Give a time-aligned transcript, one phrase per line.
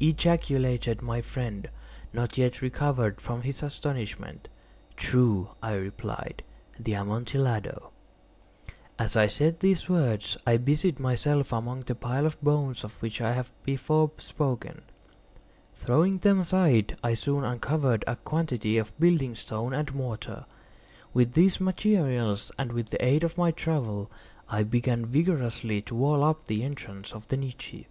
[0.00, 1.68] ejaculated my friend,
[2.14, 4.48] not yet recovered from his astonishment.
[4.96, 6.42] "True," I replied;
[6.80, 7.90] "the Amontillado."
[8.98, 13.20] As I said these words I busied myself among the pile of bones of which
[13.20, 14.84] I have before spoken.
[15.74, 20.46] Throwing them aside, I soon uncovered a quantity of building stone and mortar.
[21.12, 24.10] With these materials and with the aid of my trowel,
[24.48, 27.84] I began vigorously to wall up the entrance of the niche.